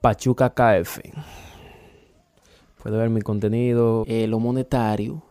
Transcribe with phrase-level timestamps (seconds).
[0.00, 0.98] Pachuca KF.
[2.82, 4.04] Puede ver mi contenido.
[4.06, 5.22] Eh, lo monetario,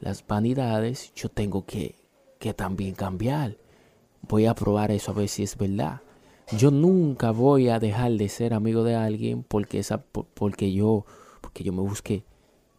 [0.00, 1.94] las vanidades, yo tengo que,
[2.40, 3.58] que también cambiar.
[4.22, 6.00] Voy a probar eso a ver si es verdad.
[6.58, 11.04] Yo nunca voy a dejar de ser amigo de alguien porque, esa, porque, yo,
[11.40, 12.24] porque yo me busque,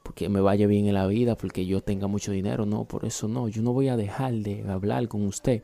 [0.04, 2.66] porque me vaya bien en la vida, porque yo tenga mucho dinero.
[2.66, 3.48] No, por eso no.
[3.48, 5.64] Yo no voy a dejar de hablar con usted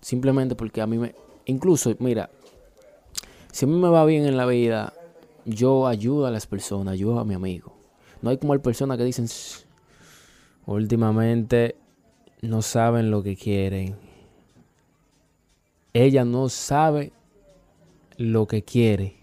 [0.00, 1.14] Simplemente porque a mí me...
[1.46, 2.30] Incluso, mira,
[3.52, 4.92] si a mí me va bien en la vida,
[5.44, 7.72] yo ayudo a las personas, ayudo a mi amigo.
[8.20, 9.26] No hay como hay personas que dicen,
[10.66, 11.76] últimamente
[12.40, 13.96] no saben lo que quieren.
[15.92, 17.12] Ella no sabe
[18.16, 19.16] lo que quiere.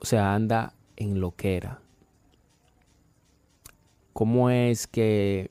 [0.00, 1.80] O sea, anda en lo que era.
[4.12, 5.50] ¿Cómo es que